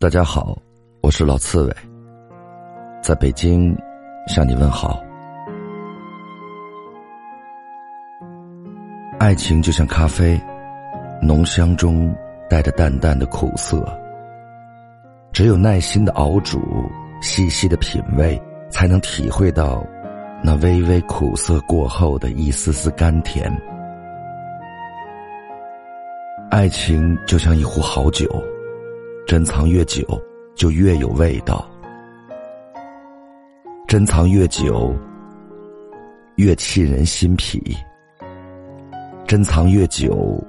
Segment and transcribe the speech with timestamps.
[0.00, 0.56] 大家好，
[1.02, 1.74] 我是老刺猬，
[3.02, 3.76] 在北京
[4.28, 5.02] 向你问好。
[9.18, 10.40] 爱情就像咖啡，
[11.20, 12.14] 浓香中
[12.48, 13.84] 带着淡淡的苦涩。
[15.32, 16.60] 只有耐心的熬煮，
[17.20, 18.40] 细细的品味，
[18.70, 19.84] 才能体会到
[20.44, 23.52] 那微微苦涩过后的一丝丝甘甜。
[26.52, 28.28] 爱情就像一壶好酒。
[29.28, 30.02] 珍藏越久，
[30.54, 31.62] 就越有味道；
[33.86, 34.96] 珍藏越久，
[36.36, 37.60] 越沁人心脾；
[39.26, 40.42] 珍藏越久，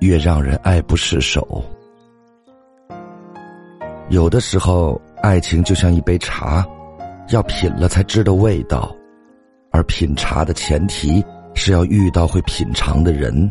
[0.00, 1.64] 越让人爱不释手。
[4.08, 6.66] 有的时候，爱情就像一杯茶，
[7.28, 8.92] 要品了才知道味道，
[9.70, 11.24] 而品茶的前提
[11.54, 13.48] 是要遇到会品尝的人。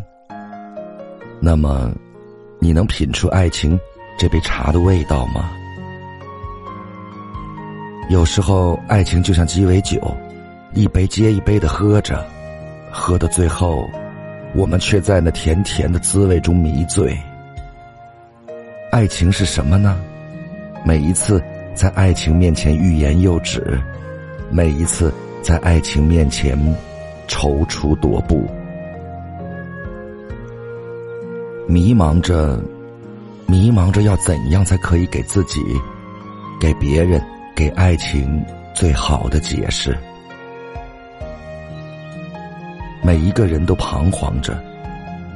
[1.39, 1.89] 那么，
[2.59, 3.79] 你能品出爱情？
[4.21, 5.49] 这杯茶的味道吗？
[8.07, 9.99] 有时候，爱情就像鸡尾酒，
[10.75, 12.23] 一杯接一杯的喝着，
[12.91, 13.89] 喝到最后，
[14.53, 17.17] 我们却在那甜甜的滋味中迷醉。
[18.91, 19.99] 爱情是什么呢？
[20.85, 23.81] 每一次在爱情面前欲言又止，
[24.51, 26.55] 每一次在爱情面前
[27.27, 28.45] 踌躇踱步，
[31.67, 32.63] 迷茫着。
[33.51, 35.61] 迷茫着要怎样才可以给自己、
[36.57, 37.21] 给别人、
[37.53, 38.41] 给爱情
[38.73, 39.93] 最好的解释？
[43.03, 44.57] 每一个人都彷徨着，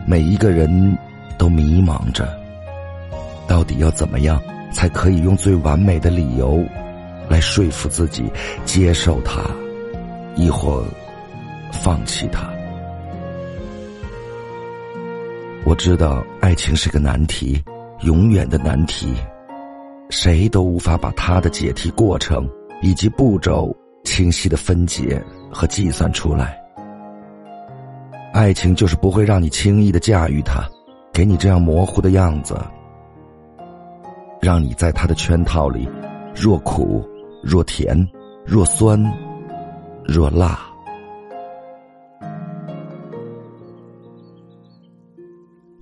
[0.08, 0.98] 每一个人
[1.38, 2.26] 都迷茫着，
[3.50, 6.64] 到底要怎么样才可以用最完美的理由
[7.28, 8.24] 来说服自己
[8.64, 9.42] 接受他，
[10.38, 10.86] 亦或
[11.70, 12.50] 放弃他？
[15.66, 17.62] 我知道爱情是个难题。
[18.02, 19.16] 永远的难题，
[20.10, 22.48] 谁都无法把它的解题过程
[22.82, 26.62] 以及步骤清晰的分解和计算出来。
[28.34, 30.62] 爱情就是不会让你轻易的驾驭它，
[31.14, 32.56] 给你这样模糊的样子，
[34.42, 35.90] 让你在它的圈套里，
[36.36, 37.04] 若苦
[37.42, 37.98] 若甜，
[38.46, 39.02] 若酸
[40.04, 40.60] 若辣。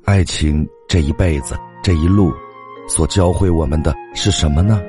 [0.06, 1.56] 爱情这一辈子。
[1.83, 2.33] 这一路，
[2.88, 4.81] 所教会我们的是什么呢？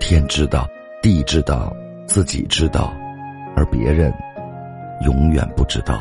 [0.00, 0.66] 天知道，
[1.02, 1.70] 地知道，
[2.06, 2.90] 自己知道，
[3.54, 4.10] 而别人
[5.04, 6.00] 永远不知道。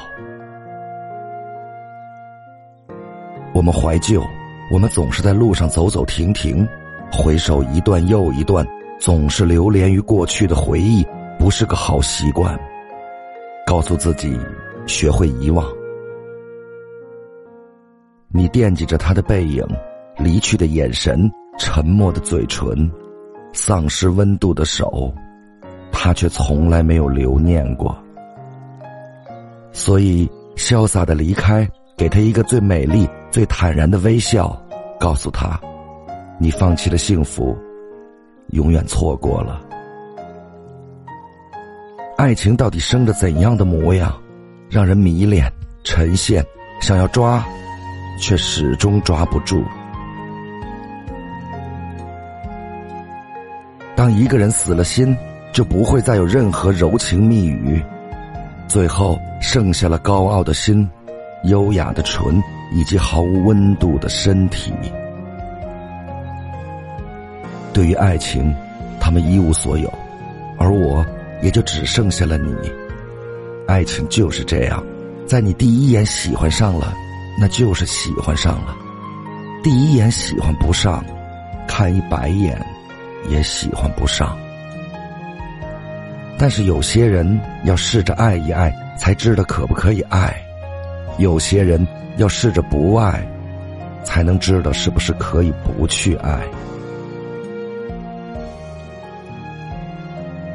[3.54, 4.24] 我们怀旧，
[4.72, 6.66] 我们总是在路上走走停停，
[7.12, 8.66] 回首一段又一段，
[8.98, 11.06] 总是流连于过去的回忆，
[11.38, 12.58] 不是个好习惯。
[13.68, 14.40] 告诉自己，
[14.88, 15.68] 学会遗忘。
[18.30, 19.62] 你惦记着他的背影。
[20.18, 22.90] 离去的眼神，沉默的嘴唇，
[23.54, 25.14] 丧失温度的手，
[25.92, 27.96] 他却从来没有留念过。
[29.72, 31.68] 所以，潇洒的离开，
[31.98, 34.58] 给他一个最美丽、最坦然的微笑，
[35.00, 35.60] 告诉他：
[36.40, 37.56] 你放弃了幸福，
[38.52, 39.62] 永远错过了。
[42.18, 44.14] 爱情到底生着怎样的模样，
[44.70, 45.52] 让人迷恋、
[45.84, 46.42] 沉陷，
[46.80, 47.44] 想要抓，
[48.18, 49.62] 却始终抓不住。
[53.96, 55.16] 当一个人死了心，
[55.54, 57.82] 就不会再有任何柔情蜜语，
[58.68, 60.88] 最后剩下了高傲的心、
[61.46, 64.74] 优雅的唇以及毫无温度的身体。
[67.72, 68.54] 对于爱情，
[69.00, 69.92] 他们一无所有，
[70.58, 71.06] 而我
[71.42, 72.54] 也就只剩下了你。
[73.68, 74.84] 爱情就是这样，
[75.26, 76.94] 在你第一眼喜欢上了，
[77.40, 78.76] 那就是喜欢上了；
[79.64, 81.02] 第一眼喜欢不上，
[81.66, 82.62] 看一白眼。
[83.30, 84.38] 也喜欢不上，
[86.38, 90.30] 但是有些人要试着爱一爱，才知道可不可以爱；
[91.18, 91.86] 有些人
[92.18, 93.26] 要试着不爱，
[94.04, 96.40] 才能知道是不是可以不去爱。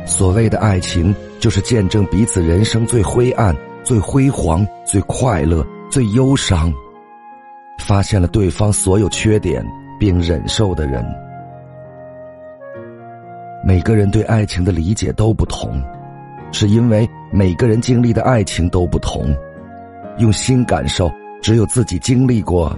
[0.07, 6.73] 所谓的爱情，就是见证彼此人生最灰暗、最辉煌、最快乐、最忧伤，
[7.79, 9.65] 发现了对方所有缺点
[9.99, 11.05] 并忍受的人。
[13.71, 15.81] 每个人对爱情的理解都不同，
[16.51, 19.33] 是因为每个人经历的爱情都不同。
[20.19, 21.09] 用心感受，
[21.41, 22.77] 只有自己经历过，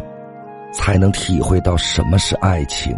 [0.71, 2.95] 才能体会到什么是爱情。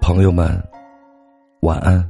[0.00, 0.58] 朋友们，
[1.60, 2.02] 晚安。